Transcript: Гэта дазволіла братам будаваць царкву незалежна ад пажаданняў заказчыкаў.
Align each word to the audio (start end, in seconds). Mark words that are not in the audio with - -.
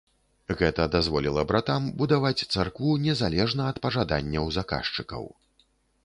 Гэта 0.59 0.85
дазволіла 0.93 1.41
братам 1.51 1.81
будаваць 2.01 2.45
царкву 2.55 2.95
незалежна 3.03 3.67
ад 3.73 3.77
пажаданняў 3.83 4.49
заказчыкаў. 4.57 5.29